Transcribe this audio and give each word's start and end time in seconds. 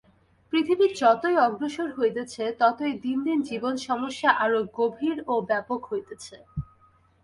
পৃথিবী 0.53 0.85
যতই 0.95 1.35
অগ্রসর 1.39 1.89
হইতেছে, 1.97 2.43
ততই 2.59 2.93
দিন 3.03 3.17
দিন 3.23 3.37
জীবন-সমস্যা 3.49 4.29
আরও 4.43 4.59
গভীর 4.77 5.17
ও 5.27 5.35
ব্যাপক 5.49 5.81
হইতেছে। 5.91 6.37